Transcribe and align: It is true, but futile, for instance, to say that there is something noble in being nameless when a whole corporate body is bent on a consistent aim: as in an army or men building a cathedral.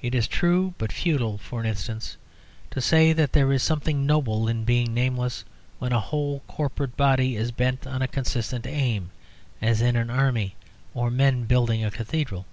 It 0.00 0.12
is 0.12 0.26
true, 0.26 0.74
but 0.76 0.90
futile, 0.90 1.38
for 1.38 1.64
instance, 1.64 2.16
to 2.72 2.80
say 2.80 3.12
that 3.12 3.32
there 3.32 3.52
is 3.52 3.62
something 3.62 4.04
noble 4.04 4.48
in 4.48 4.64
being 4.64 4.92
nameless 4.92 5.44
when 5.78 5.92
a 5.92 6.00
whole 6.00 6.40
corporate 6.48 6.96
body 6.96 7.36
is 7.36 7.52
bent 7.52 7.86
on 7.86 8.02
a 8.02 8.08
consistent 8.08 8.66
aim: 8.66 9.12
as 9.60 9.80
in 9.80 9.94
an 9.94 10.10
army 10.10 10.56
or 10.94 11.12
men 11.12 11.44
building 11.44 11.84
a 11.84 11.92
cathedral. 11.92 12.44